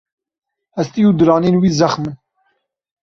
Hestî 0.77 1.01
û 1.09 1.11
diranên 1.19 1.55
wî 1.61 1.69
zexm 1.79 2.03
in. 2.09 2.15